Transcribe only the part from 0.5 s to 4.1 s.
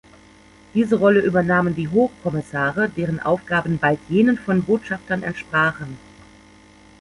Diese Rolle übernahmen die Hochkommissare, deren Aufgaben bald